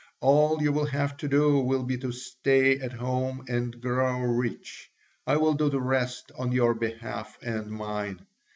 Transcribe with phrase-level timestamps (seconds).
[0.19, 4.89] All you will have to do will be to stay at home and grow rich:
[5.27, 8.25] I will do the rest on your behalf and mine.